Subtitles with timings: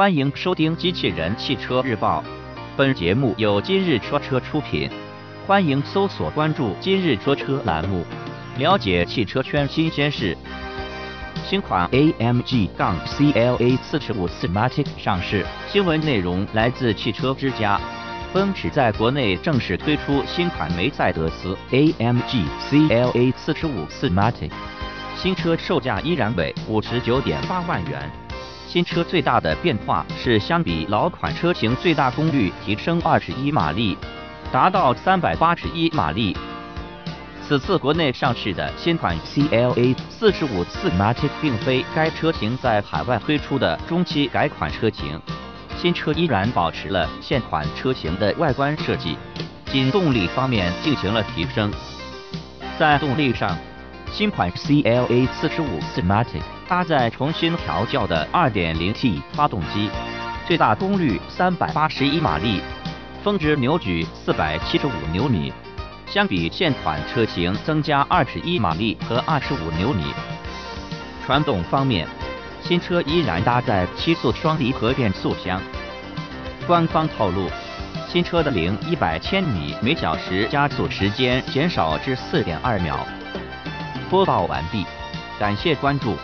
[0.00, 2.24] 欢迎收听《机器人汽车日报》，
[2.74, 4.88] 本节目由今日说车出品。
[5.46, 8.02] 欢迎搜索关注“今日说车”栏目，
[8.56, 10.34] 了解汽车圈新鲜事。
[11.44, 17.78] 新款 AMG- 杠 CLA 45 Smartic 上市，新闻内容来自汽车之家。
[18.32, 24.50] 奔驰在国内正式推出新款梅赛德斯 AMG CLA 45 Smartic，
[25.14, 28.10] 新车售价依然为五十九点八万元。
[28.70, 33.98] 新车最大的变化是，相比老款车型，最大功率提升二十一马力，
[34.52, 36.36] 达到三百八十一马力。
[37.42, 45.20] 此次国内上市的新款 CLA 四十五 Smartic 并非该车型在海外推出的中期改款车型，
[45.76, 49.16] 新车依然保持了现款车型的外观设计，
[49.66, 51.72] 仅动力方面进行了提升。
[52.78, 53.58] 在动力上，
[54.12, 59.88] 新款 CLA 四十五 Smartic 搭载重新调教的 2.0T 发动机，
[60.46, 62.60] 最大功率381马力，
[63.22, 65.52] 峰值扭矩475牛米，
[66.06, 70.04] 相比现款车型增加21马力和25牛米。
[71.24, 72.06] 传动方面，
[72.62, 75.60] 新车依然搭载七速双离合变速箱。
[76.66, 77.48] 官方透露，
[78.08, 83.06] 新车的零一百千米每小时加速时间减少至4.2秒。
[84.10, 84.84] 播报完毕，
[85.38, 86.16] 感谢关注。